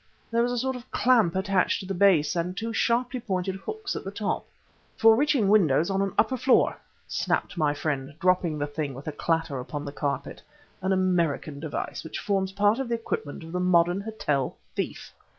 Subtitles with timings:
[0.31, 3.95] There was a sort of clamp attached to the base, and two sharply pointed hooks
[3.95, 4.47] at the top.
[4.97, 6.77] "For reaching windows on an upper floor,"
[7.07, 10.41] snapped my friend, dropping the thing with a clatter upon the carpet.
[10.81, 15.13] "An American device which forms part of the equipment of the modern hotel thief!"